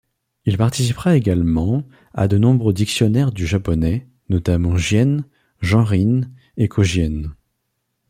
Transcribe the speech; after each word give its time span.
Il 0.45 0.57
participera 0.57 1.15
également 1.15 1.83
à 2.15 2.27
de 2.27 2.39
nombreux 2.39 2.73
dictionnaires 2.73 3.31
du 3.31 3.45
japonais, 3.45 4.07
notamment 4.29 4.75
Jien, 4.75 5.17
Genrin 5.59 6.21
et 6.57 6.65
Kōjien. 6.65 7.29